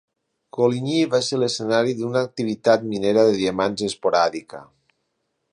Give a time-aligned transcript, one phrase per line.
[0.57, 4.67] Coligny va ser l'escenari d'una activitat minera de diamants esporàdica.